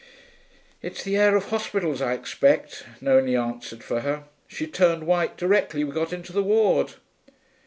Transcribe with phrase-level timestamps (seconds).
[0.81, 4.23] 'It's the air of hospitals, I expect,' Nonie answered for her.
[4.47, 6.95] 'She turned white directly we got into the ward.'